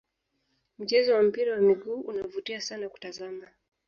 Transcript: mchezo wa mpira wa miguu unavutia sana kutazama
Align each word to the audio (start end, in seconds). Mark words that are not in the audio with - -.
mchezo 0.79 1.13
wa 1.13 1.23
mpira 1.23 1.53
wa 1.53 1.61
miguu 1.61 1.99
unavutia 2.01 2.61
sana 2.61 2.89
kutazama 2.89 3.47